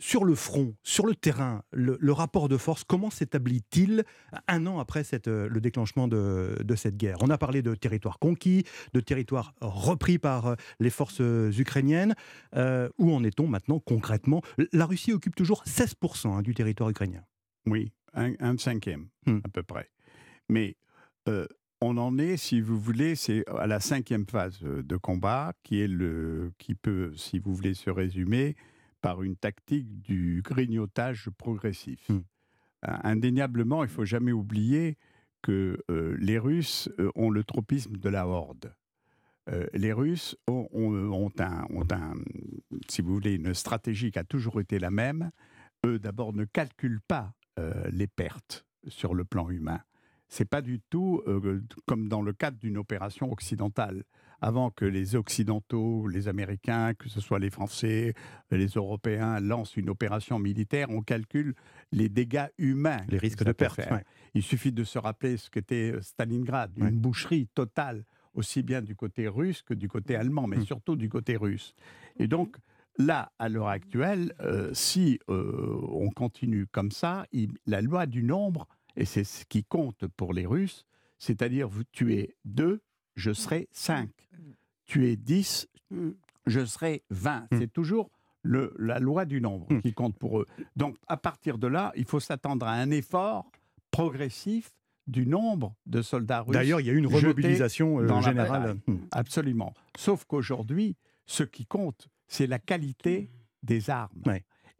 sur 0.00 0.24
le 0.24 0.34
front, 0.34 0.74
sur 0.82 1.06
le 1.06 1.14
terrain, 1.14 1.62
le, 1.72 2.12
rapport 2.12 2.48
de 2.48 2.56
force, 2.56 2.82
comment 2.84 3.10
s'établit-il 3.10 4.04
un 4.48 4.66
an 4.66 4.80
après 4.80 5.04
cette, 5.04 5.28
euh, 5.28 5.48
le 5.48 5.60
déclenchement 5.60 6.08
de, 6.08 6.56
cette 6.74 6.96
guerre? 6.96 7.18
On 7.20 7.30
a 7.30 7.38
parlé 7.38 7.62
de 7.62 7.74
territoires 7.74 8.18
conquis, 8.18 8.64
de 8.94 9.00
territoires 9.00 9.54
repris 9.60 10.18
par 10.18 10.46
euh, 10.46 10.54
les 10.80 10.90
forces 10.90 11.20
ukrainiennes. 11.20 12.14
Euh, 12.56 12.88
où 12.98 13.14
en 13.14 13.22
est-on 13.22 13.46
maintenant 13.46 13.78
concrètement? 13.78 14.42
La 14.72 14.86
Russie 14.86 15.12
occupe 15.12 15.36
toujours 15.36 15.62
16% 15.64 16.28
hein, 16.28 16.42
du 16.42 16.54
territoire 16.54 16.88
ukrainien. 16.88 17.22
Oui, 17.66 17.92
un, 18.14 18.56
cinquième 18.56 19.08
hmm. 19.26 19.40
à 19.44 19.48
peu 19.48 19.62
près. 19.62 19.90
Mais 20.48 20.76
on 21.80 21.96
en 21.96 22.18
est, 22.18 22.36
si 22.36 22.60
vous 22.60 22.80
voulez, 22.80 23.14
c'est 23.14 23.44
à 23.48 23.66
la 23.66 23.78
cinquième 23.78 24.26
phase 24.26 24.60
de 24.60 24.96
combat 24.96 25.52
qui 25.62 25.80
est 25.80 25.86
le 25.86 26.52
qui 26.58 26.74
peut, 26.74 27.12
si 27.16 27.38
vous 27.38 27.54
voulez, 27.54 27.74
se 27.74 27.90
résumer 27.90 28.56
par 29.00 29.22
une 29.22 29.36
tactique 29.36 30.00
du 30.02 30.42
grignotage 30.44 31.30
progressif. 31.36 32.08
Hmm. 32.08 32.20
Indéniablement, 32.82 33.84
il 33.84 33.90
faut 33.90 34.04
jamais 34.04 34.32
oublier 34.32 34.96
que 35.42 35.78
euh, 35.90 36.16
les 36.18 36.38
Russes 36.38 36.88
euh, 36.98 37.10
ont 37.14 37.30
le 37.30 37.44
tropisme 37.44 37.96
de 37.96 38.08
la 38.08 38.26
horde. 38.26 38.74
Euh, 39.48 39.66
les 39.72 39.92
Russes 39.92 40.36
ont, 40.46 40.68
ont, 40.72 41.30
un, 41.38 41.64
ont, 41.70 41.86
un, 41.90 42.14
si 42.88 43.02
vous 43.02 43.14
voulez, 43.14 43.34
une 43.34 43.54
stratégie 43.54 44.10
qui 44.10 44.18
a 44.18 44.24
toujours 44.24 44.60
été 44.60 44.78
la 44.78 44.90
même. 44.90 45.30
Eux, 45.86 45.98
d'abord, 45.98 46.32
ne 46.32 46.44
calculent 46.44 47.00
pas 47.00 47.34
les 47.92 48.06
pertes 48.06 48.64
sur 48.88 49.12
le 49.12 49.26
plan 49.26 49.50
humain. 49.50 49.80
C'est 50.30 50.48
pas 50.48 50.62
du 50.62 50.80
tout 50.80 51.22
comme 51.86 52.08
dans 52.08 52.22
le 52.22 52.32
cadre 52.32 52.56
d'une 52.58 52.78
opération 52.78 53.30
occidentale 53.30 54.04
avant 54.40 54.70
que 54.70 54.84
les 54.84 55.16
Occidentaux, 55.16 56.06
les 56.08 56.28
Américains, 56.28 56.94
que 56.94 57.08
ce 57.08 57.20
soit 57.20 57.38
les 57.38 57.50
Français, 57.50 58.14
les 58.50 58.66
Européens, 58.66 59.40
lancent 59.40 59.76
une 59.76 59.90
opération 59.90 60.38
militaire, 60.38 60.88
on 60.90 61.02
calcule 61.02 61.54
les 61.92 62.08
dégâts 62.08 62.48
humains. 62.58 63.02
Les 63.08 63.18
risques 63.18 63.44
de 63.44 63.52
perte. 63.52 63.80
Il 64.34 64.42
suffit 64.42 64.72
de 64.72 64.84
se 64.84 64.98
rappeler 64.98 65.36
ce 65.36 65.50
qu'était 65.50 65.92
euh, 65.92 66.00
Stalingrad, 66.00 66.72
une 66.76 66.98
boucherie 66.98 67.48
totale, 67.48 68.04
aussi 68.34 68.62
bien 68.62 68.80
du 68.80 68.94
côté 68.94 69.28
russe 69.28 69.62
que 69.62 69.74
du 69.74 69.88
côté 69.88 70.14
allemand, 70.14 70.46
mais 70.46 70.58
hum. 70.58 70.64
surtout 70.64 70.96
du 70.96 71.08
côté 71.08 71.36
russe. 71.36 71.74
Et 72.18 72.28
donc, 72.28 72.56
là, 72.96 73.32
à 73.38 73.48
l'heure 73.48 73.68
actuelle, 73.68 74.32
euh, 74.40 74.70
si 74.72 75.18
euh, 75.28 75.80
on 75.90 76.10
continue 76.10 76.66
comme 76.66 76.92
ça, 76.92 77.26
la 77.66 77.82
loi 77.82 78.06
du 78.06 78.22
nombre, 78.22 78.68
et 78.96 79.04
c'est 79.04 79.24
ce 79.24 79.44
qui 79.44 79.64
compte 79.64 80.06
pour 80.06 80.32
les 80.32 80.46
Russes, 80.46 80.86
c'est-à-dire 81.18 81.68
vous 81.68 81.84
tuez 81.84 82.34
deux, 82.44 82.80
je 83.16 83.32
serai 83.32 83.68
5. 83.72 84.08
Tu 84.86 85.08
es 85.08 85.16
10, 85.16 85.68
je 86.46 86.64
serai 86.64 87.02
20. 87.10 87.40
Hmm. 87.40 87.58
C'est 87.58 87.72
toujours 87.72 88.10
le, 88.42 88.74
la 88.78 88.98
loi 88.98 89.24
du 89.24 89.40
nombre 89.40 89.68
qui 89.80 89.92
compte 89.92 90.16
pour 90.16 90.40
eux. 90.40 90.46
Donc, 90.76 90.96
à 91.06 91.16
partir 91.16 91.58
de 91.58 91.66
là, 91.66 91.92
il 91.96 92.04
faut 92.04 92.20
s'attendre 92.20 92.66
à 92.66 92.72
un 92.72 92.90
effort 92.90 93.50
progressif 93.90 94.72
du 95.06 95.26
nombre 95.26 95.74
de 95.86 96.02
soldats 96.02 96.40
russes. 96.40 96.52
D'ailleurs, 96.52 96.80
il 96.80 96.86
y 96.86 96.90
a 96.90 96.92
eu 96.92 96.98
une 96.98 97.06
remobilisation 97.06 98.00
euh, 98.00 98.20
générale. 98.20 98.76
Absolument. 99.10 99.74
Sauf 99.96 100.24
qu'aujourd'hui, 100.24 100.96
ce 101.26 101.42
qui 101.42 101.66
compte, 101.66 102.08
c'est 102.28 102.46
la 102.46 102.58
qualité 102.58 103.30
des 103.62 103.90
armes. 103.90 104.22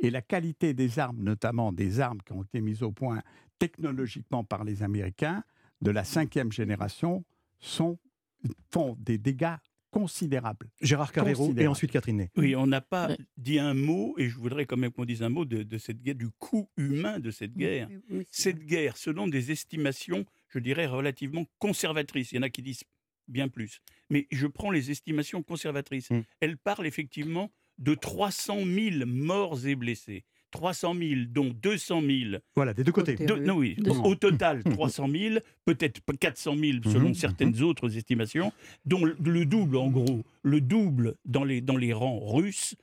Et 0.03 0.11
la 0.11 0.23
qualité 0.23 0.73
des 0.73 0.99
armes, 0.99 1.23
notamment 1.23 1.73
des 1.73 2.01
armes 2.01 2.21
qui 2.25 2.33
ont 2.33 2.43
été 2.43 2.61
mises 2.61 2.83
au 2.83 2.91
point 2.91 3.21
technologiquement 3.61 4.43
par 4.43 4.65
les 4.65 4.83
Américains, 4.83 5.45
de 5.81 5.93
la 5.93 6.03
cinquième 6.03 6.51
génération, 6.51 7.25
sont 7.61 7.99
font 8.73 8.97
des 8.99 9.19
dégâts 9.19 9.57
considérables. 9.91 10.71
Gérard 10.81 11.13
Carrero 11.13 11.53
et 11.57 11.67
ensuite 11.67 11.91
Catherine 11.91 12.17
Ney. 12.17 12.31
Oui, 12.37 12.57
on 12.57 12.67
n'a 12.67 12.81
pas 12.81 13.17
dit 13.37 13.59
un 13.59 13.75
mot, 13.75 14.15
et 14.19 14.29
je 14.29 14.37
voudrais 14.37 14.65
quand 14.65 14.77
même 14.77 14.93
qu'on 14.93 15.05
dise 15.05 15.23
un 15.23 15.29
mot 15.29 15.45
de, 15.45 15.79
cette 15.79 16.01
guerre, 16.01 16.15
du 16.15 16.31
coût 16.39 16.69
humain 16.77 17.19
de 17.19 17.31
cette 17.31 17.55
guerre. 17.55 17.89
cette 18.31 18.65
guerre, 18.65 18.97
selon 18.97 19.29
des 19.29 19.51
estimations, 19.51 20.25
je 20.49 20.59
dirais, 20.59 20.87
relativement 20.87 21.45
conservatrices, 21.59 22.33
il 22.33 22.37
y 22.37 22.39
en 22.39 22.43
a 22.43 22.51
qui 22.51 22.63
disent 22.63 22.85
bien 23.29 23.49
plus, 23.49 23.81
mais 24.09 24.27
je 24.31 24.47
prends 24.47 24.71
les 24.71 24.91
estimations 24.91 25.43
conservatrices, 25.43 26.11
mm. 26.11 26.23
elles 26.41 26.57
parlent 26.57 26.87
effectivement 26.87 27.51
de 27.79 27.95
300 27.95 28.65
000 28.65 29.07
morts 29.07 29.67
et 29.67 29.75
blessés. 29.75 30.25
300 30.51 30.95
000, 30.95 31.21
dont 31.29 31.55
200 31.63 32.03
000. 32.03 32.13
Voilà, 32.57 32.75
des 32.75 32.85
deux 32.85 32.93
côtés. 32.93 33.17
non, 33.41 33.57
oui, 33.57 33.77
au 34.05 34.15
total 34.15 34.63
300 34.65 35.09
000, 35.09 35.35
peut-être 35.65 36.01
400 36.19 36.57
000 36.57 36.79
selon 36.85 37.09
mhm, 37.09 37.15
certaines 37.15 37.57
mhm. 37.57 37.65
autres 37.65 37.97
estimations, 37.97 38.53
dont 38.85 39.05
le 39.05 39.45
double 39.45 39.77
en 39.77 39.89
gros, 39.89 40.25
le 40.43 40.61
double 40.61 41.15
dans 41.25 41.45
les, 41.45 41.61
dans 41.61 41.77
les 41.77 41.93
rangs 41.93 42.21
russes 42.21 42.77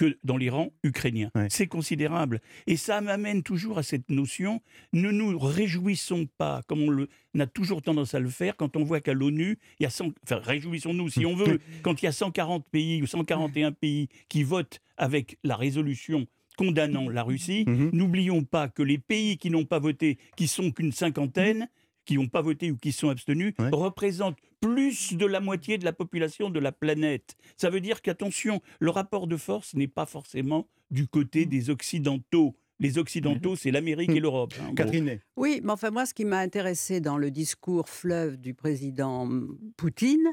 que 0.00 0.16
dans 0.24 0.38
les 0.38 0.48
rangs 0.48 0.72
ukrainiens. 0.82 1.30
C'est 1.50 1.66
considérable. 1.66 2.40
Et 2.66 2.78
ça 2.78 3.02
m'amène 3.02 3.42
toujours 3.42 3.76
à 3.76 3.82
cette 3.82 4.08
notion, 4.08 4.62
ne 4.94 5.10
nous 5.10 5.38
réjouissons 5.38 6.26
pas, 6.38 6.62
comme 6.66 7.06
on, 7.34 7.38
a 7.38 7.46
toujours 7.46 7.82
tendance 7.82 8.14
à 8.14 8.20
le 8.20 8.30
faire, 8.30 8.56
quand 8.56 8.76
on 8.78 8.82
voit 8.82 9.02
qu'à 9.02 9.12
l'ONU, 9.12 9.58
il 9.78 9.82
y 9.82 9.86
a 9.86 9.90
100, 9.90 10.12
enfin 10.22 10.36
réjouissons-nous 10.36 11.10
si 11.10 11.26
on 11.26 11.36
veut, 11.36 11.60
quand 11.82 12.00
il 12.00 12.06
y 12.06 12.08
a 12.08 12.12
140 12.12 12.64
pays 12.70 13.02
ou 13.02 13.06
141 13.06 13.72
pays 13.72 14.08
qui 14.30 14.42
votent 14.42 14.80
avec 14.96 15.36
la 15.44 15.56
résolution 15.56 16.26
condamnant 16.60 17.08
la 17.08 17.22
Russie. 17.22 17.64
Mhm. 17.66 17.90
N'oublions 17.94 18.44
pas 18.44 18.68
que 18.68 18.82
les 18.82 18.98
pays 18.98 19.38
qui 19.38 19.48
n'ont 19.48 19.64
pas 19.64 19.78
voté, 19.78 20.18
qui 20.36 20.46
sont 20.46 20.70
qu'une 20.70 20.92
cinquantaine, 20.92 21.70
qui 22.04 22.16
n'ont 22.16 22.28
pas 22.28 22.42
voté 22.42 22.70
ou 22.70 22.76
qui 22.76 22.92
sont 22.92 23.08
abstenus, 23.08 23.54
représentent 23.72 24.36
plus 24.60 25.14
de 25.14 25.24
la 25.24 25.40
moitié 25.40 25.78
de 25.78 25.86
la 25.86 25.94
population 25.94 26.50
de 26.50 26.60
la 26.60 26.70
planète. 26.70 27.34
Ça 27.56 27.70
veut 27.70 27.80
dire 27.80 28.02
qu'attention, 28.02 28.60
le 28.78 28.90
rapport 28.90 29.26
de 29.26 29.38
force 29.38 29.72
n'est 29.72 29.88
pas 29.88 30.04
forcément 30.04 30.68
du 30.90 31.06
côté 31.06 31.46
des 31.46 31.70
Occidentaux. 31.70 32.54
Les 32.78 32.98
Occidentaux, 32.98 33.56
c'est 33.56 33.70
l'Amérique 33.70 34.10
et 34.10 34.20
l'Europe. 34.20 34.52
Hein, 34.60 34.74
Catherine. 34.74 35.18
Oui, 35.36 35.62
mais 35.64 35.72
enfin 35.72 35.90
moi, 35.90 36.04
ce 36.04 36.12
qui 36.12 36.26
m'a 36.26 36.40
intéressé 36.40 37.00
dans 37.00 37.16
le 37.16 37.30
discours 37.30 37.88
fleuve 37.88 38.36
du 38.36 38.52
président 38.52 39.26
Poutine, 39.78 40.28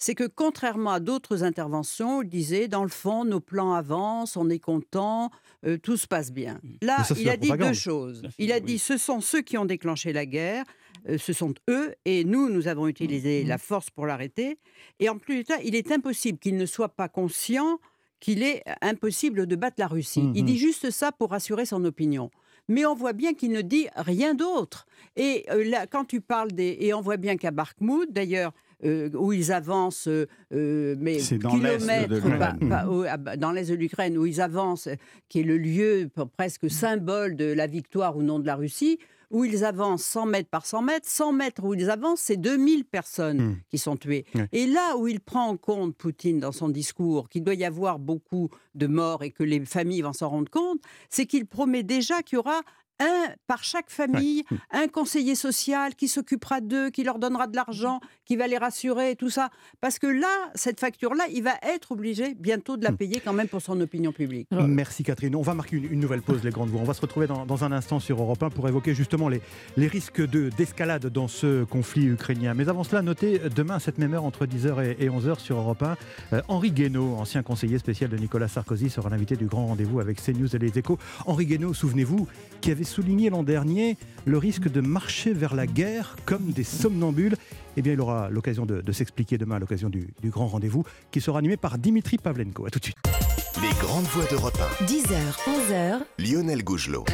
c'est 0.00 0.14
que 0.14 0.24
contrairement 0.26 0.92
à 0.92 0.98
d'autres 0.98 1.44
interventions, 1.44 2.22
il 2.22 2.28
disait, 2.28 2.68
dans 2.68 2.82
le 2.82 2.88
fond, 2.88 3.26
nos 3.26 3.38
plans 3.38 3.74
avancent, 3.74 4.36
on 4.36 4.48
est 4.48 4.58
content, 4.58 5.30
euh, 5.66 5.76
tout 5.76 5.98
se 5.98 6.06
passe 6.06 6.32
bien. 6.32 6.58
Mmh. 6.62 6.68
Là, 6.82 7.06
il 7.18 7.28
a 7.28 7.36
dit 7.36 7.50
deux 7.50 7.74
choses. 7.74 8.22
Il 8.38 8.50
a 8.50 8.60
dit, 8.60 8.78
ce 8.78 8.96
sont 8.96 9.20
ceux 9.20 9.42
qui 9.42 9.58
ont 9.58 9.66
déclenché 9.66 10.14
la 10.14 10.24
guerre, 10.24 10.64
euh, 11.08 11.18
ce 11.18 11.34
sont 11.34 11.52
eux, 11.68 11.94
et 12.06 12.24
nous, 12.24 12.48
nous 12.48 12.66
avons 12.66 12.88
utilisé 12.88 13.44
mmh. 13.44 13.48
la 13.48 13.58
force 13.58 13.90
pour 13.90 14.06
l'arrêter. 14.06 14.58
Et 15.00 15.10
en 15.10 15.18
plus 15.18 15.42
de 15.42 15.46
ça, 15.46 15.56
il 15.62 15.74
est 15.74 15.92
impossible 15.92 16.38
qu'il 16.38 16.56
ne 16.56 16.66
soit 16.66 16.88
pas 16.88 17.08
conscient 17.08 17.78
qu'il 18.20 18.42
est 18.42 18.62
impossible 18.82 19.46
de 19.46 19.56
battre 19.56 19.76
la 19.78 19.86
Russie. 19.86 20.30
Il 20.34 20.42
mmh. 20.42 20.46
dit 20.46 20.58
juste 20.58 20.90
ça 20.90 21.10
pour 21.12 21.30
rassurer 21.30 21.64
son 21.66 21.84
opinion 21.84 22.30
mais 22.68 22.86
on 22.86 22.94
voit 22.94 23.12
bien 23.12 23.34
qu'il 23.34 23.50
ne 23.50 23.62
dit 23.62 23.88
rien 23.96 24.34
d'autre. 24.34 24.86
Et 25.16 25.44
euh, 25.50 25.64
là, 25.64 25.88
quand 25.88 26.04
tu 26.04 26.20
parles 26.20 26.52
des... 26.52 26.76
Et 26.80 26.94
on 26.94 27.00
voit 27.00 27.16
bien 27.16 27.36
qu'à 27.36 27.50
Barkmout, 27.50 28.06
d'ailleurs, 28.08 28.52
euh, 28.84 29.10
où 29.14 29.32
ils 29.32 29.52
avancent, 29.52 30.08
euh, 30.08 30.96
mais 30.98 31.18
kilomètres 31.18 32.22
bah, 32.62 33.36
dans 33.36 33.52
l'est 33.52 33.70
de 33.70 33.74
l'Ukraine, 33.74 34.16
où 34.16 34.26
ils 34.26 34.40
avancent, 34.40 34.88
qui 35.28 35.40
est 35.40 35.44
le 35.44 35.58
lieu 35.58 36.08
presque 36.36 36.70
symbole 36.70 37.36
de 37.36 37.46
la 37.46 37.66
victoire 37.66 38.16
ou 38.16 38.22
non 38.22 38.38
de 38.38 38.46
la 38.46 38.56
Russie, 38.56 38.98
où 39.30 39.44
ils 39.44 39.64
avancent 39.64 40.04
100 40.04 40.26
mètres 40.26 40.48
par 40.50 40.66
100 40.66 40.82
mètres, 40.82 41.08
100 41.08 41.32
mètres 41.32 41.64
où 41.64 41.74
ils 41.74 41.88
avancent, 41.88 42.20
c'est 42.20 42.36
2000 42.36 42.84
personnes 42.84 43.40
hmm. 43.40 43.56
qui 43.70 43.78
sont 43.78 43.96
tuées. 43.96 44.24
Et 44.52 44.66
là 44.66 44.96
où 44.96 45.06
il 45.06 45.20
prend 45.20 45.46
en 45.46 45.56
compte, 45.56 45.96
Poutine, 45.96 46.40
dans 46.40 46.52
son 46.52 46.68
discours, 46.68 47.28
qu'il 47.28 47.44
doit 47.44 47.54
y 47.54 47.64
avoir 47.64 47.98
beaucoup 47.98 48.50
de 48.74 48.86
morts 48.86 49.22
et 49.22 49.30
que 49.30 49.44
les 49.44 49.64
familles 49.64 50.02
vont 50.02 50.12
s'en 50.12 50.30
rendre 50.30 50.50
compte, 50.50 50.80
c'est 51.08 51.26
qu'il 51.26 51.46
promet 51.46 51.82
déjà 51.82 52.22
qu'il 52.22 52.36
y 52.36 52.38
aura 52.38 52.60
un 53.00 53.34
par 53.46 53.64
chaque 53.64 53.90
famille, 53.90 54.44
un 54.70 54.86
conseiller 54.86 55.34
social 55.34 55.94
qui 55.94 56.08
s'occupera 56.08 56.60
d'eux, 56.60 56.90
qui 56.90 57.02
leur 57.02 57.18
donnera 57.18 57.46
de 57.46 57.56
l'argent, 57.56 58.00
qui 58.24 58.36
va 58.36 58.46
les 58.46 58.58
rassurer, 58.58 59.16
tout 59.16 59.30
ça. 59.30 59.50
Parce 59.80 59.98
que 59.98 60.06
là, 60.06 60.28
cette 60.54 60.78
facture-là, 60.78 61.24
il 61.32 61.42
va 61.42 61.54
être 61.62 61.92
obligé 61.92 62.34
bientôt 62.34 62.76
de 62.76 62.84
la 62.84 62.92
hmm. 62.92 62.96
payer 62.96 63.20
quand 63.24 63.32
même 63.32 63.48
pour 63.48 63.62
son 63.62 63.80
opinion 63.80 64.12
publique. 64.12 64.48
Merci 64.50 65.02
Catherine. 65.02 65.34
On 65.34 65.42
va 65.42 65.54
marquer 65.54 65.76
une, 65.76 66.00
nouvelle 66.00 66.22
pause, 66.22 66.44
les 66.44 66.50
grandes 66.50 66.68
voix. 66.68 66.80
On 66.80 66.84
va 66.84 66.94
se 66.94 67.00
retrouver 67.00 67.26
dans, 67.26 67.64
un 67.64 67.72
instant 67.72 68.00
sur 68.00 68.20
Europe 68.20 68.42
1 68.42 68.50
pour 68.50 68.68
évoquer 68.68 68.94
justement 68.94 69.28
les, 69.28 69.40
les 69.76 69.86
risques 69.86 70.22
d'escalade 70.22 71.06
dans 71.06 71.28
ce 71.28 71.64
conflit 71.64 72.06
ukrainien. 72.06 72.54
Mais 72.54 72.68
avant 72.68 72.84
cela, 72.84 73.02
notez 73.02 73.40
demain, 73.54 73.78
cette 73.78 73.98
même 73.98 74.14
heure, 74.14 74.24
entre 74.24 74.46
10h 74.46 74.96
et, 74.98 75.08
11h 75.08 75.38
sur 75.38 75.58
Europe 75.58 75.82
1, 75.82 75.96
euh, 76.32 76.42
Henri 76.48 76.70
Guénaud, 76.70 77.16
ancien 77.16 77.42
conseiller 77.42 77.78
spécial 77.78 78.10
de 78.10 78.16
Nicolas 78.16 78.48
Sarkozy, 78.48 78.90
sera 78.90 79.10
l'invité 79.10 79.36
du 79.36 79.46
grand 79.46 79.66
rendez-vous 79.66 80.00
avec 80.00 80.22
CNews 80.22 80.54
et 80.54 80.58
les 80.58 80.78
échos. 80.78 80.98
Henri 81.26 81.46
Guénaud, 81.46 81.74
souvenez-vous, 81.74 82.26
qui 82.60 82.70
avait 82.70 82.84
souligné 82.90 83.30
l'an 83.30 83.42
dernier 83.42 83.96
le 84.26 84.36
risque 84.36 84.70
de 84.70 84.80
marcher 84.80 85.32
vers 85.32 85.54
la 85.54 85.66
guerre 85.66 86.16
comme 86.26 86.50
des 86.50 86.64
somnambules. 86.64 87.36
Eh 87.76 87.82
bien, 87.82 87.92
il 87.92 88.00
aura 88.00 88.28
l'occasion 88.28 88.66
de, 88.66 88.92
s'expliquer 88.92 89.38
demain 89.38 89.56
à 89.56 89.58
l'occasion 89.58 89.88
du, 89.88 90.08
du, 90.20 90.28
grand 90.28 90.48
rendez-vous 90.48 90.84
qui 91.10 91.20
sera 91.20 91.38
animé 91.38 91.56
par 91.56 91.78
Dimitri 91.78 92.18
Pavlenko. 92.18 92.66
A 92.66 92.70
tout 92.70 92.80
de 92.80 92.84
suite. 92.84 93.39
Les 93.58 93.68
grandes 93.80 94.04
voix 94.04 94.24
d'Europe 94.26 94.58
1. 94.80 94.84
10h, 94.84 95.18
11h. 95.48 95.98
Lionel 96.18 96.62
Gougelot. 96.62 97.04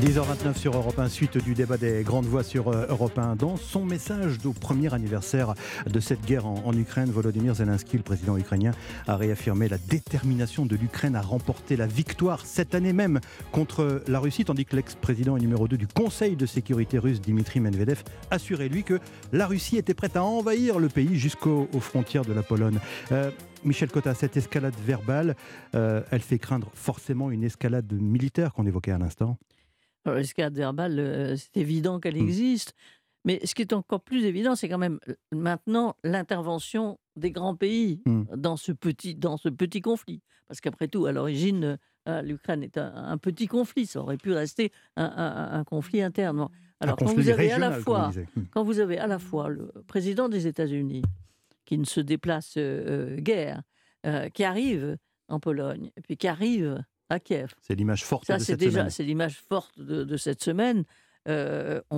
10h29 0.00 0.56
sur 0.56 0.76
Europe 0.76 0.98
1, 0.98 1.08
suite 1.08 1.38
du 1.38 1.54
débat 1.54 1.76
des 1.76 2.04
grandes 2.04 2.26
voix 2.26 2.44
sur 2.44 2.68
euh, 2.68 2.86
Europe 2.88 3.18
1. 3.18 3.34
Dans 3.34 3.56
son 3.56 3.84
message 3.84 4.38
au 4.44 4.52
premier 4.52 4.94
anniversaire 4.94 5.54
de 5.86 5.98
cette 5.98 6.24
guerre 6.24 6.46
en, 6.46 6.72
Ukraine, 6.72 7.10
Volodymyr 7.10 7.56
Zelensky, 7.56 7.96
le 7.96 8.04
président 8.04 8.38
ukrainien, 8.38 8.70
a 9.08 9.16
réaffirmé 9.16 9.68
la 9.68 9.76
détermination 9.76 10.66
de 10.66 10.76
l'Ukraine 10.76 11.16
à 11.16 11.20
remporter 11.20 11.76
la 11.76 11.88
victoire 11.88 12.46
cette 12.46 12.76
année 12.76 12.92
même 12.92 13.20
contre 13.50 14.02
la 14.06 14.20
Russie, 14.20 14.44
tandis 14.44 14.64
que 14.64 14.76
l'ex-président 14.76 15.36
et 15.36 15.40
numéro 15.40 15.66
2 15.66 15.76
du 15.76 15.88
Conseil 15.88 16.36
de 16.36 16.46
sécurité 16.46 16.98
russe, 16.98 17.20
Dimitri 17.20 17.58
Medvedev, 17.58 18.04
assurait 18.30 18.68
lui 18.68 18.84
que 18.84 19.00
la 19.32 19.48
Russie 19.48 19.78
était 19.78 19.94
prête 19.94 20.16
à 20.16 20.22
envahir 20.22 20.78
le 20.78 20.88
pays 20.88 21.18
jusqu'aux 21.18 21.68
frontières 21.80 22.24
de 22.24 22.32
la 22.32 22.44
Pologne. 22.44 22.78
Euh, 23.10 23.32
Michel 23.64 23.90
Cotta, 23.90 24.14
cette 24.14 24.36
escalade 24.36 24.74
verbale, 24.84 25.36
euh, 25.74 26.02
elle 26.10 26.20
fait 26.20 26.38
craindre 26.38 26.70
forcément 26.74 27.30
une 27.30 27.44
escalade 27.44 27.92
militaire 27.92 28.52
qu'on 28.52 28.66
évoquait 28.66 28.92
à 28.92 28.98
l'instant 28.98 29.38
L'escalade 30.04 30.56
verbale, 30.56 30.98
euh, 30.98 31.36
c'est 31.36 31.58
évident 31.58 32.00
qu'elle 32.00 32.16
mmh. 32.16 32.26
existe. 32.26 32.74
Mais 33.24 33.40
ce 33.44 33.54
qui 33.54 33.62
est 33.62 33.72
encore 33.72 34.00
plus 34.00 34.24
évident, 34.24 34.56
c'est 34.56 34.68
quand 34.68 34.78
même 34.78 34.98
maintenant 35.30 35.94
l'intervention 36.02 36.98
des 37.14 37.30
grands 37.30 37.54
pays 37.54 38.02
mmh. 38.04 38.22
dans, 38.36 38.56
ce 38.56 38.72
petit, 38.72 39.14
dans 39.14 39.36
ce 39.36 39.48
petit 39.48 39.80
conflit. 39.80 40.20
Parce 40.48 40.60
qu'après 40.60 40.88
tout, 40.88 41.06
à 41.06 41.12
l'origine, 41.12 41.78
euh, 42.08 42.20
l'Ukraine 42.22 42.64
est 42.64 42.78
un, 42.78 43.16
petit 43.16 43.46
conflit. 43.46 43.86
Ça 43.86 44.00
aurait 44.00 44.16
pu 44.16 44.32
rester 44.32 44.72
un, 44.96 45.62
conflit 45.64 46.02
interne. 46.02 46.48
Alors, 46.80 46.96
quand 46.96 47.14
vous 47.14 47.28
avez 47.28 47.52
à 47.52 47.58
la 47.58 47.70
fois, 47.70 48.10
quand 48.50 48.64
vous 48.64 48.80
avez 48.80 48.98
à 48.98 49.06
la 49.06 49.20
fois 49.20 49.48
le 49.48 49.72
président 49.86 50.28
des 50.28 50.48
États-Unis 50.48 51.02
qui 51.64 51.78
ne 51.78 51.84
se 51.84 52.00
déplace 52.00 52.54
euh, 52.56 53.16
guère, 53.16 53.62
qui 54.34 54.42
arrive 54.42 54.96
en 55.28 55.38
Pologne, 55.38 55.90
et 55.96 56.00
puis 56.00 56.16
qui 56.16 56.26
arrive 56.26 56.82
à 57.08 57.20
Kiev. 57.20 57.54
C'est 57.60 57.74
l'image 57.74 58.04
forte 58.04 58.30
de 58.30 58.38
cette 58.38 58.58
déjà, 58.58 58.90
C'est 58.90 59.04
l'image 59.04 59.40
forte 59.48 59.78
de, 59.78 60.16
cette 60.16 60.42
semaine. 60.42 60.84
On 61.26 61.30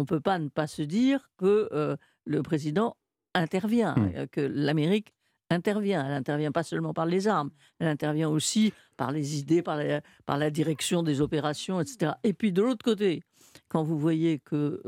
ne 0.00 0.05
peut 0.05 0.20
pas 0.20 0.38
ne 0.38 0.49
pas 0.49 0.66
se 0.66 0.82
dire 0.82 1.31
que 1.38 1.69
euh, 1.72 1.96
le 2.25 2.43
président 2.43 2.96
intervient, 3.34 3.94
hmm. 3.94 4.12
euh, 4.16 4.26
que 4.31 4.40
l'Amérique 4.40 5.14
intervient. 5.50 6.05
Elle 6.05 6.12
n'intervient 6.12 6.52
pas 6.52 6.62
seulement 6.62 6.93
par 6.93 7.06
les 7.06 7.26
armes, 7.28 7.50
elle 7.78 7.88
intervient 7.88 8.28
aussi 8.28 8.72
par 8.96 9.12
les 9.12 9.38
idées, 9.38 9.62
par 9.62 9.76
la, 9.76 10.02
par 10.26 10.37
la 10.37 10.50
direction 10.50 11.02
des 11.02 11.20
opérations, 11.20 11.81
etc. 11.81 12.12
Et 12.22 12.32
puis 12.32 12.52
de 12.52 12.62
l'autre 12.62 12.84
côté, 12.84 13.22
quand 13.69 13.82
vous 13.82 13.99
voyez 13.99 14.40
que 14.40 14.81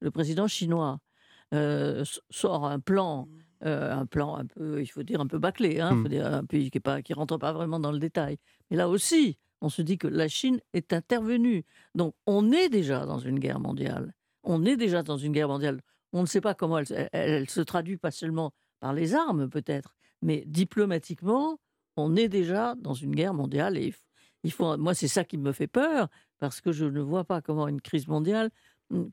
le 0.00 0.10
président 0.10 0.46
chinois 0.46 0.98
sort 2.30 2.66
un 2.66 2.80
plan, 2.80 3.28
un 3.60 4.06
plan 4.06 4.36
un 4.36 4.46
peu, 4.46 4.82
il 4.82 4.86
faut 4.86 5.02
dire 5.02 5.20
un 5.20 5.26
peu 5.26 5.38
bâclé, 5.38 5.80
hein, 5.80 5.94
hmm. 5.94 6.08
dire 6.08 6.26
un 6.26 6.44
pays 6.44 6.70
qui 6.70 6.80
ne 6.80 7.14
rentre 7.14 7.38
pas 7.38 7.52
vraiment 7.52 7.80
dans 7.80 7.92
le 7.92 7.98
détail. 7.98 8.38
Mais 8.70 8.76
là 8.76 8.88
aussi, 8.88 9.38
on 9.60 9.68
se 9.68 9.82
dit 9.82 9.98
que 9.98 10.06
la 10.06 10.28
Chine 10.28 10.60
est 10.72 10.92
intervenue. 10.92 11.64
Donc 11.94 12.14
on 12.26 12.52
est 12.52 12.68
déjà 12.68 13.06
dans 13.06 13.18
une 13.18 13.38
guerre 13.38 13.60
mondiale. 13.60 14.14
On 14.42 14.64
est 14.64 14.76
déjà 14.76 15.02
dans 15.02 15.16
une 15.16 15.32
guerre 15.32 15.48
mondiale. 15.48 15.80
On 16.12 16.20
ne 16.20 16.26
sait 16.26 16.40
pas 16.40 16.54
comment 16.54 16.78
elle, 17.12 17.50
se 17.50 17.60
traduit, 17.60 17.96
pas 17.96 18.10
seulement 18.10 18.52
par 18.80 18.92
les 18.92 19.14
armes 19.14 19.48
peut-être, 19.48 19.96
mais 20.22 20.44
diplomatiquement, 20.46 21.58
on 21.96 22.14
est 22.14 22.28
déjà 22.28 22.74
dans 22.76 22.94
une 22.94 23.14
guerre 23.14 23.34
mondiale. 23.34 23.78
Et 23.78 23.94
il 24.44 24.52
faut, 24.52 24.76
moi, 24.76 24.94
c'est 24.94 25.08
ça 25.08 25.24
qui 25.24 25.38
me 25.38 25.52
fait 25.52 25.66
peur, 25.66 26.08
parce 26.38 26.60
que 26.60 26.70
je 26.70 26.84
ne 26.84 27.00
vois 27.00 27.24
pas 27.24 27.40
comment 27.40 27.66
une 27.66 27.80
crise 27.80 28.06
mondiale 28.06 28.50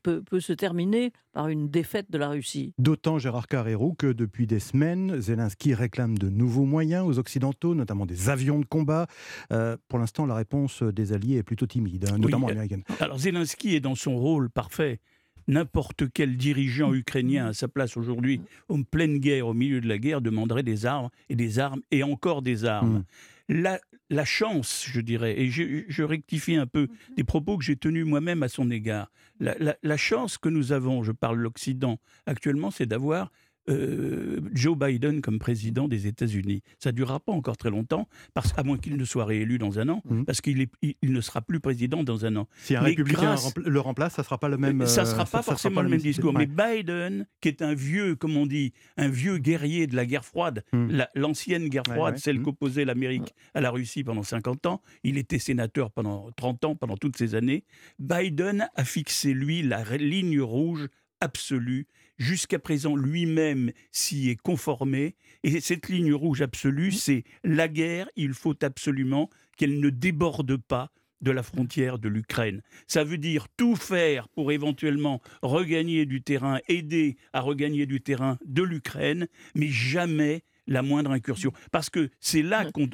peut, 0.02 0.40
se 0.40 0.52
terminer 0.52 1.12
par 1.32 1.48
une 1.48 1.68
défaite 1.68 2.10
de 2.10 2.18
la 2.18 2.28
Russie. 2.28 2.74
D'autant, 2.78 3.18
Gérard 3.18 3.46
Carrérou, 3.46 3.94
que 3.94 4.12
depuis 4.12 4.46
des 4.46 4.60
semaines, 4.60 5.20
Zelensky 5.20 5.74
réclame 5.74 6.18
de 6.18 6.28
nouveaux 6.28 6.64
moyens 6.64 7.06
aux 7.06 7.18
Occidentaux, 7.18 7.74
notamment 7.74 8.06
des 8.06 8.28
avions 8.28 8.58
de 8.58 8.64
combat. 8.64 9.06
Euh, 9.52 9.76
pour 9.88 9.98
l'instant, 9.98 10.26
la 10.26 10.34
réponse 10.34 10.82
des 10.82 11.12
Alliés 11.12 11.36
est 11.36 11.42
plutôt 11.42 11.66
timide, 11.66 12.08
hein, 12.10 12.18
notamment 12.18 12.48
euh, 12.48 12.52
américaine. 12.52 12.84
Alors 13.00 13.18
Zelensky 13.18 13.74
est 13.74 13.80
dans 13.80 13.94
son 13.94 14.16
rôle 14.16 14.50
parfait. 14.50 15.00
N'importe 15.48 16.04
quel 16.12 16.36
dirigeant 16.36 16.94
ukrainien 16.94 17.46
à 17.46 17.52
sa 17.52 17.66
place 17.66 17.96
aujourd'hui, 17.96 18.40
en 18.68 18.82
pleine 18.84 19.18
guerre, 19.18 19.48
au 19.48 19.54
milieu 19.54 19.80
de 19.80 19.88
la 19.88 19.98
guerre, 19.98 20.20
demanderait 20.20 20.62
des 20.62 20.86
armes 20.86 21.08
et 21.28 21.34
des 21.34 21.58
armes 21.58 21.80
et 21.90 22.04
encore 22.04 22.42
des 22.42 22.64
armes. 22.64 22.98
Hmm 22.98 23.04
la, 23.48 24.24
chance, 24.24 24.84
je 24.86 25.00
dirais, 25.00 25.38
et 25.40 25.50
je, 25.50 26.02
rectifie 26.02 26.56
un 26.56 26.66
peu 26.66 26.82
mhm. 26.82 27.14
des 27.16 27.24
propos 27.24 27.58
que 27.58 27.64
j'ai 27.64 27.76
tenus 27.76 28.06
moi-même 28.06 28.42
à 28.42 28.48
son 28.48 28.70
égard. 28.70 29.10
La, 29.40 29.96
chance 29.96 30.38
que 30.38 30.48
nous 30.48 30.72
avons, 30.72 31.02
je 31.02 31.12
parle 31.12 31.38
de 31.38 31.42
l'Occident 31.42 31.98
actuellement, 32.26 32.70
c'est 32.70 32.86
d'avoir 32.86 33.30
euh, 33.68 34.40
Joe 34.52 34.76
Biden 34.76 35.20
comme 35.20 35.38
président 35.38 35.88
des 35.88 36.06
États-Unis. 36.06 36.62
Ça 36.78 36.90
ne 36.90 36.96
durera 36.96 37.20
pas 37.20 37.32
encore 37.32 37.56
très 37.56 37.70
longtemps, 37.70 38.08
parce, 38.34 38.52
à 38.56 38.62
moins 38.62 38.78
qu'il 38.78 38.96
ne 38.96 39.04
soit 39.04 39.24
réélu 39.24 39.58
dans 39.58 39.78
un 39.78 39.88
an, 39.88 40.02
mmh. 40.04 40.24
parce 40.24 40.40
qu'il 40.40 40.66
il, 40.82 40.96
ne 41.12 41.20
sera 41.20 41.42
plus 41.42 41.60
président 41.60 42.02
dans 42.02 42.24
un 42.26 42.36
an. 42.36 42.48
Si 42.62 42.74
un 42.74 42.80
républicain 42.80 43.36
le 43.56 43.80
remplace, 43.80 44.14
ça 44.14 44.22
ne 44.22 44.24
sera 44.24 44.38
pas 44.38 44.48
le 44.48 44.56
même. 44.56 44.86
Ça 44.86 45.02
ne 45.02 45.06
sera 45.06 45.24
pas 45.24 45.42
forcément 45.42 45.82
le 45.82 45.88
même 45.88 46.00
discours. 46.00 46.32
Mais 46.32 46.46
Biden, 46.46 47.26
qui 47.40 47.48
est 47.48 47.62
un 47.62 47.74
vieux, 47.74 48.16
comme 48.16 48.36
on 48.36 48.46
dit, 48.46 48.72
un 48.96 49.08
vieux 49.08 49.38
guerrier 49.38 49.86
de 49.86 49.96
la 49.96 50.06
guerre 50.06 50.24
froide, 50.24 50.64
mmh. 50.72 51.02
l'ancienne 51.14 51.68
guerre 51.68 51.84
froide, 51.86 52.18
celle 52.18 52.40
mmh. 52.40 52.42
qu'opposait 52.42 52.84
l'Amérique 52.84 53.34
à 53.54 53.60
la 53.60 53.70
Russie 53.70 54.04
pendant 54.04 54.22
50 54.22 54.66
ans, 54.66 54.82
il 55.04 55.18
était 55.18 55.38
sénateur 55.38 55.90
pendant 55.90 56.30
30 56.36 56.64
ans, 56.64 56.74
pendant 56.76 56.96
toutes 56.96 57.16
ces 57.16 57.34
années. 57.34 57.64
Biden 57.98 58.68
a 58.74 58.84
fixé, 58.84 59.32
lui, 59.34 59.62
la 59.62 59.84
ligne 59.96 60.40
rouge 60.40 60.88
absolue 61.20 61.86
jusqu'à 62.22 62.58
présent 62.58 62.96
lui-même 62.96 63.72
s'y 63.90 64.30
est 64.30 64.40
conformé. 64.40 65.16
Et 65.42 65.60
cette 65.60 65.88
ligne 65.88 66.14
rouge 66.14 66.40
absolue, 66.40 66.88
mmh. 66.88 66.92
c'est 66.92 67.24
la 67.44 67.68
guerre, 67.68 68.08
il 68.16 68.32
faut 68.32 68.54
absolument 68.62 69.28
qu'elle 69.56 69.80
ne 69.80 69.90
déborde 69.90 70.56
pas 70.56 70.92
de 71.20 71.30
la 71.30 71.42
frontière 71.42 71.98
de 71.98 72.08
l'Ukraine. 72.08 72.62
Ça 72.86 73.04
veut 73.04 73.18
dire 73.18 73.46
tout 73.56 73.76
faire 73.76 74.28
pour 74.28 74.50
éventuellement 74.50 75.20
regagner 75.42 76.06
du 76.06 76.22
terrain, 76.22 76.58
aider 76.68 77.16
à 77.32 77.40
regagner 77.40 77.86
du 77.86 78.00
terrain 78.00 78.38
de 78.44 78.62
l'Ukraine, 78.62 79.28
mais 79.54 79.68
jamais 79.68 80.42
la 80.66 80.82
moindre 80.82 81.10
incursion. 81.10 81.52
Parce 81.70 81.90
que 81.90 82.10
c'est 82.20 82.42
là 82.42 82.70
qu'on, 82.72 82.88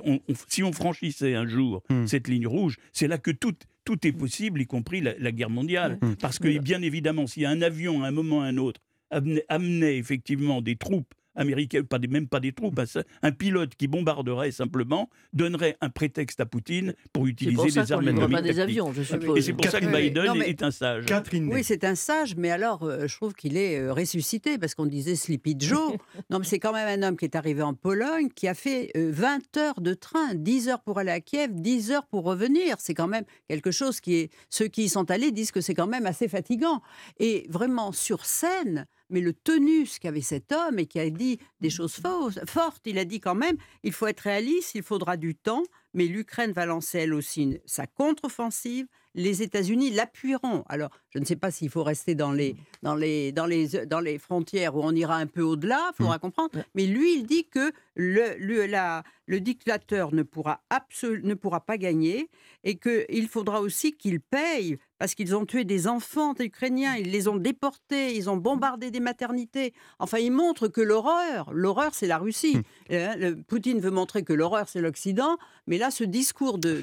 si 0.49 0.63
on 0.63 0.73
franchissait 0.73 1.35
un 1.35 1.47
jour 1.47 1.83
mmh. 1.91 2.07
cette 2.07 2.29
ligne 2.29 2.47
rouge, 2.47 2.77
c'est 2.93 3.09
là 3.09 3.19
que 3.19 3.31
tout, 3.31 3.55
tout 3.85 4.07
est 4.07 4.13
possible, 4.13 4.61
y 4.61 4.67
compris 4.67 5.01
la, 5.01 5.33
guerre 5.33 5.51
mondiale. 5.51 5.99
Mmh. 6.01 6.15
Parce 6.17 6.39
que, 6.39 6.59
bien 6.59 6.83
évidemment, 6.83 7.27
s'il 7.27 7.43
y 7.43 7.47
a 7.47 7.51
un 7.51 7.63
avion 7.63 8.03
à 8.03 8.09
un 8.09 8.11
moment 8.11 8.39
ou 8.39 8.41
à 8.41 8.45
un 8.45 8.57
autre 8.57 8.81
amenait, 9.11 9.97
effectivement 9.97 10.63
des 10.63 10.77
troupes 10.77 11.15
américaines, 11.39 11.85
pas 11.85 11.99
des, 11.99 12.09
même 12.09 12.29
pas 12.29 12.41
des 12.41 12.53
troupes, 12.53 12.79
un, 13.23 13.33
pilote 13.33 13.75
qui 13.77 13.87
bombarderait 13.87 14.51
simplement 14.51 15.09
donnerait 15.33 15.77
un 15.81 15.89
prétexte 15.89 16.41
à 16.41 16.47
Poutine 16.47 16.95
pour 17.13 17.27
utiliser 17.27 17.71
des 17.71 17.93
armes 17.93 18.09
atomiques. 18.09 18.43
des 18.43 18.61
avions, 18.61 18.93
je 18.93 19.03
suppose. 19.03 19.39
Et 19.39 19.43
c'est 19.43 19.53
pour 19.53 19.67
ça 19.67 19.81
que 19.81 19.87
Biden 19.87 20.43
est 20.43 20.63
un 20.63 20.71
sage. 20.71 21.05
Catherine. 21.07 21.49
Oui, 21.53 21.63
c'est 21.63 21.85
un 21.85 21.95
sage, 21.95 22.37
mais 22.37 22.51
alors 22.51 22.83
euh, 22.83 23.07
je 23.07 23.17
trouve 23.17 23.35
qu'il 23.35 23.57
est 23.57 23.79
euh, 23.79 23.93
ressuscité 23.93 24.59
parce 24.59 24.75
qu'on 24.75 24.87
disait 24.87 25.15
Sleepy 25.15 25.57
Joe. 25.59 25.95
non, 26.31 26.41
mais 26.41 26.45
c'est 26.45 26.59
quand 26.59 26.73
même 26.73 27.03
un 27.03 27.07
homme 27.07 27.17
qui 27.17 27.25
est 27.25 27.37
arrivé 27.37 27.63
en 27.63 27.75
Pologne, 27.75 28.29
qui 28.35 28.49
a 28.49 28.55
fait 28.55 28.91
20 28.95 29.57
euh, 29.57 29.61
heures 29.61 29.81
de 29.81 29.95
train, 29.95 30.35
10 30.35 30.69
heures 30.69 30.83
pour 30.83 30.99
aller 30.99 31.13
à 31.13 31.21
Kiev, 31.21 31.53
10 31.55 31.93
heures 31.93 32.07
pour 32.07 32.25
revenir. 32.25 32.77
C'est 32.79 32.95
quand 32.95 33.09
même 33.09 33.25
quelque 33.49 33.71
chose 33.71 34.01
qui 34.01 34.17
est. 34.17 34.31
Ceux 34.51 34.67
qui 34.67 34.85
y 34.85 34.89
sont 34.89 35.11
allés 35.11 35.31
disent 35.31 35.53
que 35.53 35.61
c'est 35.61 35.75
quand 35.75 35.87
même 35.87 36.07
assez 36.07 36.27
fatigant. 36.29 36.83
Et 37.21 37.47
vraiment 37.49 37.93
sur 37.93 38.25
scène 38.25 38.87
mais 39.11 39.21
le 39.21 39.33
tenus 39.33 39.99
qu'avait 39.99 40.21
cet 40.21 40.53
homme 40.53 40.79
et 40.79 40.87
qui 40.87 41.01
a 41.01 41.09
dit 41.11 41.39
des 41.61 41.71
choses 41.71 42.01
fortes, 42.47 42.81
il 42.87 42.99
a 42.99 43.05
dit 43.05 43.21
quand 43.21 43.35
même, 43.35 43.57
il 43.83 43.93
faut 43.93 44.07
être 44.07 44.21
réaliste, 44.21 44.75
il 44.75 44.83
faudra 44.83 45.17
du 45.17 45.35
temps, 45.35 45.63
mais 45.95 46.07
l'Ukraine 46.07 46.53
va 46.53 46.67
lancer 46.67 46.99
elle 46.99 47.15
aussi 47.15 47.59
sa 47.65 47.87
contre-offensive, 47.87 48.87
les 49.15 49.43
États-Unis 49.43 49.91
l'appuieront. 49.91 50.65
Alors, 50.69 50.91
je 51.11 51.19
ne 51.19 51.25
sais 51.25 51.37
pas 51.37 51.51
s'il 51.51 51.71
faut 51.71 51.83
rester 51.83 52.15
dans 52.15 52.33
les, 52.33 52.57
dans, 52.83 52.95
les, 52.95 53.33
dans, 53.33 53.47
les, 53.47 53.87
dans 53.87 54.01
les 54.01 54.19
frontières 54.19 54.77
où 54.77 54.81
on 54.83 54.93
ira 54.93 55.17
un 55.17 55.27
peu 55.27 55.43
au-delà, 55.43 55.91
il 55.93 55.97
faudra 55.97 56.17
mmh. 56.17 56.21
comprendre. 56.21 56.51
Mais 56.75 56.87
lui, 56.87 57.15
il 57.17 57.27
dit 57.27 57.49
que 57.49 57.73
le, 57.97 58.37
le, 58.39 58.67
la, 58.67 59.03
le 59.29 59.41
dictateur 59.41 60.13
ne 60.15 60.23
pourra, 60.23 60.63
ne 61.05 61.35
pourra 61.35 61.61
pas 61.61 61.77
gagner 61.77 62.31
et 62.65 62.77
qu'il 62.77 63.29
faudra 63.29 63.61
aussi 63.61 63.93
qu'il 63.93 64.21
paye 64.21 64.79
parce 64.99 65.15
qu'ils 65.15 65.37
ont 65.37 65.47
tué 65.47 65.65
des 65.65 65.87
enfants 65.87 66.35
ukrainiens, 66.39 66.97
ils 66.97 67.11
les 67.11 67.29
ont 67.29 67.37
déportés, 67.37 68.17
ils 68.17 68.29
ont 68.29 68.37
bombardé 68.37 68.91
des 68.91 69.01
maternités. 69.01 69.73
Enfin, 69.99 70.19
ils 70.19 70.33
montrent 70.33 70.69
que 70.69 70.81
l'horreur, 70.81 71.53
l'horreur, 71.53 71.95
c'est 71.95 72.09
la 72.09 72.19
Russie. 72.19 72.57
Mmh. 72.57 72.63
Euh, 72.93 73.17
le, 73.17 73.37
Poutine 73.37 73.81
veut 73.81 73.91
montrer 73.91 74.25
que 74.25 74.33
l'horreur, 74.33 74.69
c'est 74.69 74.81
l'Occident, 74.81 75.39
mais 75.67 75.79
là, 75.79 75.91
ce 75.91 76.03
discours 76.03 76.59
de, 76.59 76.81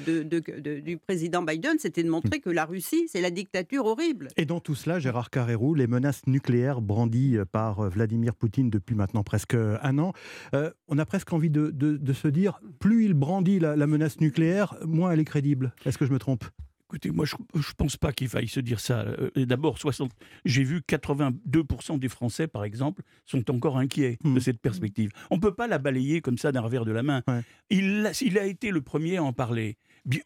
du 0.78 0.96
président 0.96 1.42
Biden, 1.42 1.78
c'était 1.78 2.02
de 2.02 2.08
montrer 2.08 2.38
mmh. 2.38 2.40
que 2.40 2.50
la 2.50 2.64
Russie, 2.64 3.06
c'est 3.08 3.20
la 3.20 3.30
dictature 3.30 3.84
horrible. 3.84 4.28
Et 4.36 4.46
dans 4.46 4.60
tout 4.60 4.74
cela, 4.74 4.98
Gérard 4.98 5.30
Carrérou, 5.30 5.74
les 5.74 5.86
menaces 5.86 6.26
nucléaires 6.26 6.80
brandies 6.80 7.36
par 7.52 7.80
euh, 7.80 7.88
Vladimir 7.88 8.34
Poutine 8.34 8.70
depuis 8.70 8.94
maintenant 8.94 9.24
presque 9.24 9.54
un 9.54 9.98
an, 9.98 10.12
euh, 10.54 10.70
on 10.88 10.98
a 10.98 11.04
presque 11.04 11.32
envie 11.32 11.50
de, 11.50 12.12
se 12.12 12.28
dire, 12.36 12.60
plus 12.78 13.04
il 13.04 13.14
brandit 13.14 13.58
la, 13.58 13.76
la 13.76 13.86
menace 13.86 14.20
nucléaire, 14.20 14.76
moins 14.84 15.10
elle 15.10 15.20
est 15.20 15.24
crédible. 15.24 15.74
Est-ce 15.84 15.98
que 15.98 16.06
je 16.06 16.12
me 16.12 16.18
trompe? 16.18 16.44
Écoutez, 16.88 17.10
moi, 17.10 17.24
je 17.24 17.34
ne 17.34 17.74
pense 17.76 17.96
pas 17.96 18.12
qu'il 18.12 18.28
faille 18.28 18.46
se 18.46 18.60
dire 18.60 18.78
ça. 18.78 19.00
Euh, 19.00 19.44
D'abord, 19.44 19.76
j'ai 20.44 20.62
vu 20.62 20.82
82% 20.88 21.98
des 21.98 22.08
Français, 22.08 22.46
par 22.46 22.62
exemple, 22.62 23.02
sont 23.24 23.50
encore 23.50 23.76
inquiets 23.76 24.18
de 24.22 24.28
hmm. 24.30 24.40
cette 24.40 24.60
perspective. 24.60 25.10
On 25.30 25.36
ne 25.36 25.40
peut 25.40 25.54
pas 25.54 25.66
la 25.66 25.78
balayer 25.78 26.20
comme 26.20 26.38
ça 26.38 26.52
d'un 26.52 26.60
revers 26.60 26.84
de 26.84 26.92
la 26.92 27.02
main. 27.02 27.24
Il, 27.70 28.08
il, 28.20 28.38
a 28.38 28.44
été 28.46 28.70
le 28.70 28.82
premier 28.82 29.16
à 29.16 29.24
en 29.24 29.32
parler. 29.32 29.78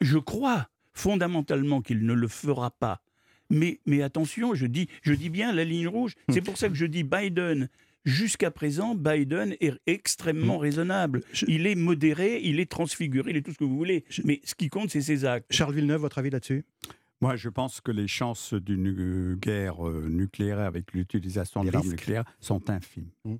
Je 0.02 0.18
crois 0.18 0.68
fondamentalement 0.92 1.80
qu'il 1.80 2.04
ne 2.04 2.12
le 2.12 2.28
fera 2.28 2.70
pas 2.70 3.00
Mais, 3.48 3.80
mais 3.86 4.02
attention, 4.02 4.54
je 4.54 4.66
dis, 4.66 4.86
je 5.00 5.14
dis 5.14 5.30
bien 5.30 5.54
la 5.54 5.64
ligne 5.64 5.88
rouge. 5.88 6.14
Hmm. 6.28 6.34
C'est 6.34 6.42
pour 6.42 6.58
ça 6.58 6.68
que 6.68 6.74
je 6.74 6.84
dis 6.84 7.04
Biden. 7.04 7.70
Jusqu'à 8.04 8.50
présent, 8.50 8.95
Biden 8.95 9.54
est 9.61 9.75
extrêmement 9.87 10.57
Hmm. 10.59 10.62
raisonnable. 10.62 11.23
Il 11.49 11.66
est 11.66 11.75
modéré, 11.75 12.40
il 12.42 12.59
est 12.61 12.71
transfiguré, 12.71 13.30
il 13.30 13.37
est 13.37 13.42
tout 13.42 13.52
ce 13.52 13.59
que 13.59 13.64
vous 13.64 13.76
voulez. 13.76 14.04
Mais 14.25 14.40
ce 14.45 14.54
qui 14.54 14.69
compte, 14.71 14.90
c'est 14.90 15.02
ses 15.02 15.25
actes. 15.26 15.47
Charles 15.52 15.75
Villeneuve, 15.75 16.00
votre 16.00 16.19
avis 16.19 16.30
là-dessus? 16.30 16.64
Moi, 17.21 17.37
je 17.37 17.50
pense 17.50 17.83
que 17.83 17.92
les 17.92 18.09
chances 18.09 18.54
d'une 18.54 19.35
guerre 19.35 19.87
euh, 19.87 20.09
nucléaire 20.09 20.61
avec 20.61 20.95
l'utilisation 20.95 21.61
Les 21.62 21.69
de 21.69 21.73
l'arme 21.75 21.83
risques. 21.88 21.99
nucléaire 22.00 22.25
sont 22.40 22.71
infimes. 22.71 23.11
Mm. 23.26 23.37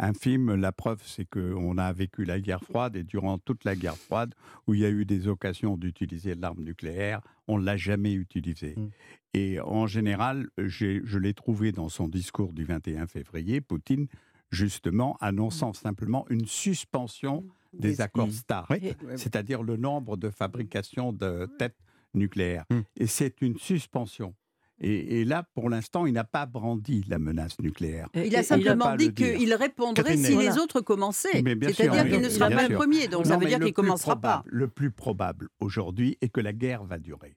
Infime, 0.00 0.54
la 0.56 0.72
preuve, 0.72 1.00
c'est 1.04 1.24
qu'on 1.24 1.78
a 1.78 1.92
vécu 1.92 2.24
la 2.24 2.40
guerre 2.40 2.62
froide 2.62 2.96
et 2.96 3.04
durant 3.04 3.38
toute 3.38 3.64
la 3.64 3.76
guerre 3.76 3.96
froide, 3.96 4.34
où 4.66 4.74
il 4.74 4.80
y 4.80 4.84
a 4.84 4.90
eu 4.90 5.04
des 5.04 5.28
occasions 5.28 5.76
d'utiliser 5.76 6.34
l'arme 6.34 6.62
nucléaire, 6.64 7.20
on 7.46 7.58
ne 7.58 7.64
l'a 7.64 7.76
jamais 7.76 8.12
utilisée. 8.12 8.74
Mm. 8.76 8.88
Et 9.34 9.60
en 9.60 9.86
général, 9.86 10.48
je 10.58 11.18
l'ai 11.18 11.34
trouvé 11.34 11.70
dans 11.72 11.88
son 11.88 12.08
discours 12.08 12.52
du 12.52 12.64
21 12.64 13.06
février, 13.06 13.60
Poutine, 13.60 14.06
justement, 14.50 15.16
annonçant 15.20 15.72
simplement 15.72 16.26
une 16.28 16.46
suspension 16.46 17.44
des 17.72 17.88
Des- 17.92 18.00
accords. 18.00 18.30
STAR, 18.30 18.66
Oui. 18.70 18.78
Ouais, 18.82 18.96
ouais. 19.06 19.16
c'est-à-dire 19.16 19.62
le 19.62 19.76
nombre 19.76 20.16
de 20.16 20.30
fabrications 20.30 21.12
de 21.12 21.48
têtes 21.58 21.78
nucléaires. 22.14 22.64
Et 22.96 23.06
c'est 23.08 23.42
une 23.42 23.58
suspension. 23.58 24.34
Et, 24.80 25.20
et 25.20 25.24
là, 25.24 25.44
pour 25.54 25.70
l'instant, 25.70 26.04
il 26.06 26.12
n'a 26.14 26.24
pas 26.24 26.46
brandi 26.46 27.04
la 27.08 27.18
menace 27.18 27.58
nucléaire. 27.60 28.08
Il 28.14 28.34
a 28.34 28.42
simplement 28.42 28.96
dit 28.96 29.14
qu'il 29.14 29.54
répondrait 29.54 30.02
Catherine 30.02 30.24
si 30.24 30.36
les 30.36 30.58
autres 30.58 30.80
commençaient. 30.80 31.42
C'est-à-dire 31.72 32.08
qu'il 32.08 32.20
ne 32.20 32.28
sera 32.28 32.50
pas 32.50 32.68
le 32.68 32.74
premier, 32.74 33.06
donc 33.08 33.26
ça 33.26 33.36
veut 33.36 33.46
dire 33.46 33.58
qu'il 33.58 33.66
ne 33.68 33.72
commencera 33.72 34.16
pas. 34.20 34.38
probable- 34.40 34.50
Le 34.50 34.68
plus 34.68 34.90
probable 34.90 35.48
aujourd'hui 35.60 36.18
est 36.20 36.28
que 36.28 36.40
la 36.40 36.52
guerre 36.52 36.82
va 36.84 36.98
durer, 36.98 37.36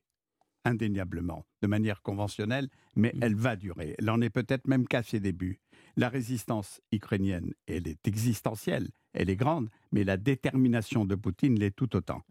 indéniablement, 0.66 1.46
de 1.62 1.68
manière 1.68 2.02
conventionnelle, 2.02 2.70
mais 2.96 3.12
Mm. 3.16 3.20
elle 3.24 3.36
va 3.36 3.56
durer. 3.56 3.96
Elle 4.00 4.10
en 4.10 4.20
est 4.22 4.30
peut-être 4.32 4.68
même 4.68 4.88
qu'à 4.88 5.04
ses 5.04 5.20
débuts. 5.20 5.60
La 5.96 6.10
résistance 6.10 6.82
ukrainienne, 6.92 7.54
elle 7.68 7.88
est 7.88 8.08
existentielle, 8.08 8.90
elle 9.14 9.30
est 9.30 9.36
grande, 9.36 9.70
mais 9.92 10.04
la 10.04 10.18
détermination 10.18 11.06
de 11.06 11.16
Poutine 11.16 11.58
l'est 11.60 11.76
tout 11.76 11.96
autant. 11.96 12.22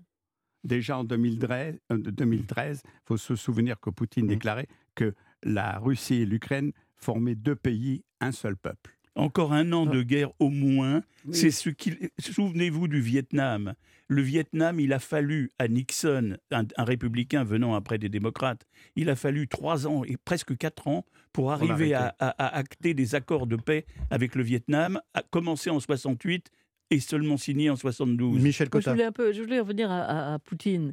Déjà 0.64 0.98
en 0.98 1.04
2013, 1.04 2.82
il 2.84 2.90
faut 3.04 3.16
se 3.16 3.36
souvenir 3.36 3.78
que 3.80 3.90
Poutine 3.90 4.24
Mm. 4.26 4.28
déclarait 4.28 4.66
que 4.96 5.14
la 5.44 5.78
Russie 5.78 6.22
et 6.22 6.26
l'Ukraine 6.26 6.72
formaient 6.96 7.36
deux 7.36 7.54
pays, 7.54 8.02
un 8.20 8.32
seul 8.32 8.56
peuple. 8.56 8.98
Encore 9.14 9.52
un 9.52 9.72
an 9.72 9.86
Ah. 9.88 9.94
de 9.94 10.02
guerre 10.02 10.30
au 10.40 10.50
moins. 10.50 11.02
Oui. 11.24 11.34
C'est 11.34 11.50
ce 11.50 11.70
qu'il. 11.70 12.10
Souvenez-vous 12.18 12.88
du 12.88 13.00
Vietnam. 13.00 13.74
Le 14.08 14.22
Vietnam, 14.22 14.78
il 14.78 14.92
a 14.92 14.98
fallu 14.98 15.50
à 15.58 15.66
Nixon, 15.68 16.36
un, 16.50 16.64
un 16.76 16.84
républicain 16.84 17.42
venant 17.42 17.74
après 17.74 17.98
des 17.98 18.08
démocrates, 18.08 18.64
il 18.94 19.08
a 19.10 19.16
fallu 19.16 19.48
trois 19.48 19.86
ans 19.88 20.04
et 20.04 20.16
presque 20.16 20.56
quatre 20.56 20.86
ans 20.86 21.04
pour 21.32 21.50
arriver 21.50 21.92
à, 21.94 21.98
l'arrêter. 22.00 22.16
à- 22.20 22.28
à 22.46 22.56
acter 22.56 22.94
des 22.94 23.14
accords 23.16 23.46
de 23.48 23.56
paix 23.56 23.84
avec 24.10 24.34
le 24.36 24.42
Vietnam, 24.44 25.00
à 25.12 25.22
commencer 25.22 25.70
en 25.70 25.80
68 25.80 26.50
et 26.90 27.00
seulement 27.00 27.36
signé 27.36 27.68
en 27.68 27.74
72. 27.76 28.40
Michel 28.40 28.68
Moi, 28.72 28.80
je 28.80 28.84
Cotta. 28.84 28.92
voulais 28.92 29.04
un 29.04 29.12
peu, 29.12 29.32
je 29.32 29.42
voulais 29.42 29.58
revenir 29.60 29.90
à, 29.90 30.02
à- 30.02 30.34
à 30.34 30.38
Poutine 30.38 30.92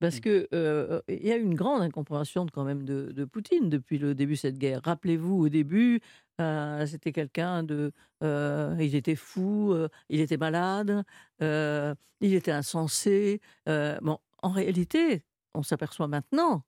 parce 0.00 0.16
Mm. 0.16 0.20
que 0.20 0.48
euh, 0.54 1.00
il 1.08 1.26
y 1.26 1.30
a 1.32 1.36
une 1.36 1.54
grande 1.54 1.82
incompréhension 1.82 2.46
quand 2.52 2.64
même 2.64 2.84
de, 2.84 3.12
de 3.12 3.24
Poutine 3.24 3.68
depuis 3.70 3.98
le 3.98 4.14
début 4.14 4.32
de 4.34 4.38
cette 4.38 4.58
guerre. 4.58 4.80
Rappelez-vous 4.84 5.36
au 5.44 5.48
début, 5.48 6.00
euh, 6.40 6.86
c'était 6.86 7.12
quelqu'un 7.12 7.62
de, 7.62 7.92
euh, 8.22 8.74
il 8.80 8.94
était 8.94 9.14
fou, 9.16 9.72
euh, 9.72 9.88
il 10.08 10.20
était 10.20 10.36
malade, 10.38 11.04
euh, 11.42 11.94
il 12.20 12.34
était 12.34 12.50
insensé. 12.52 13.40
euh, 13.68 13.98
bon, 14.02 14.18
en 14.42 14.50
réalité, 14.50 15.22
on 15.54 15.62
s'aperçoit 15.62 16.08
maintenant 16.08 16.64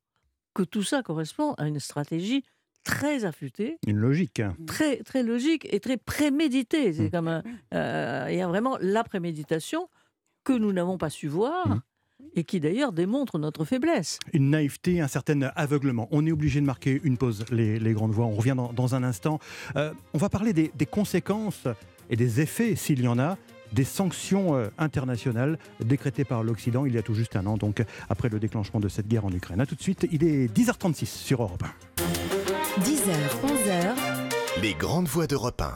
que 0.55 0.63
tout 0.63 0.83
ça 0.83 1.03
correspond 1.03 1.55
à 1.55 1.67
une 1.67 1.81
stratégie 1.81 2.45
très 2.85 3.25
affûtée, 3.25 3.79
Une 3.87 3.97
logique. 3.97 4.43
très 4.67 4.97
très 5.05 5.23
logique 5.23 5.67
et 5.73 5.79
très 5.81 5.97
préméditée. 5.97 6.93
C'est 6.93 7.05
Mm. 7.07 7.11
comme 7.11 7.43
euh, 7.75 8.27
il 8.31 8.37
y 8.37 8.41
a 8.43 8.49
vraiment 8.49 8.77
la 8.81 9.05
préméditation 9.05 9.89
que 10.45 10.53
nous 10.53 10.73
n'avons 10.73 10.99
pas 10.99 11.09
su 11.09 11.29
voir. 11.29 11.79
Et 12.35 12.45
qui 12.45 12.61
d'ailleurs 12.61 12.93
démontre 12.93 13.39
notre 13.39 13.65
faiblesse. 13.65 14.19
Une 14.33 14.51
naïveté, 14.51 15.01
un 15.01 15.09
certain 15.09 15.41
aveuglement. 15.57 16.09
On 16.11 16.27
est 16.27 16.33
obligé 16.33 16.61
de 16.61 16.67
marquer 16.67 17.01
une 17.05 17.17
pause, 17.17 17.45
les, 17.51 17.79
les 17.79 17.93
grandes 17.93 18.13
voix. 18.13 18.27
On 18.27 18.35
revient 18.35 18.55
dans, 18.57 18.73
dans 18.73 18.95
un 18.95 19.03
instant. 19.03 19.39
Euh, 19.77 19.93
on 20.15 20.19
va 20.19 20.29
parler 20.29 20.53
des, 20.53 20.73
des 20.75 20.87
conséquences 20.87 21.67
et 22.11 22.17
des 22.17 22.41
effets, 22.41 22.77
s'il 22.77 23.01
y 23.01 23.09
en 23.09 23.19
a, 23.19 23.37
des 23.73 23.85
sanctions 23.85 24.55
euh, 24.57 24.69
internationales 24.79 25.59
décrétées 25.81 26.25
par 26.25 26.43
l'Occident 26.43 26.85
il 26.85 26.95
y 26.95 26.99
a 26.99 27.03
tout 27.03 27.15
juste 27.15 27.37
un 27.37 27.47
an, 27.47 27.57
donc 27.57 27.83
après 28.09 28.29
le 28.29 28.39
déclenchement 28.39 28.81
de 28.81 28.89
cette 28.89 29.09
guerre 29.09 29.25
en 29.25 29.33
Ukraine. 29.33 29.61
A 29.61 29.67
tout 29.67 29.75
de 29.75 29.83
suite, 29.83 30.07
il 30.13 30.25
est 30.25 30.47
10h36 30.55 31.07
sur 31.07 31.43
Europe 31.43 31.63
1. 31.65 32.83
10h, 32.83 33.13
11h, 33.45 33.95
Les 34.61 34.75
grandes 34.75 35.09
voix 35.09 35.27
d'Europe 35.27 35.61
1. 35.61 35.71